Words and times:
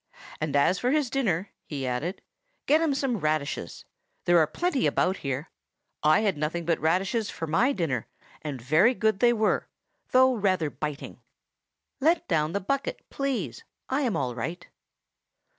And 0.39 0.55
as 0.55 0.79
for 0.79 0.89
his 0.89 1.11
dinner," 1.11 1.51
he 1.67 1.85
added, 1.85 2.23
"get 2.65 2.81
him 2.81 2.95
some 2.95 3.17
radishes. 3.17 3.85
There 4.25 4.39
are 4.39 4.47
plenty 4.47 4.87
about 4.87 5.17
here. 5.17 5.51
I 6.01 6.21
had 6.21 6.39
nothing 6.39 6.65
but 6.65 6.79
radishes 6.79 7.29
for 7.29 7.45
my 7.45 7.71
dinner, 7.71 8.07
and 8.41 8.59
very 8.59 8.95
good 8.95 9.19
they 9.19 9.31
were, 9.31 9.69
though 10.09 10.33
rather 10.33 10.71
biting. 10.71 11.21
Let 11.99 12.27
down 12.27 12.53
the 12.53 12.59
bucket, 12.59 13.05
please! 13.11 13.63
I 13.89 14.01
am 14.01 14.17
all 14.17 14.33
right." 14.33 14.67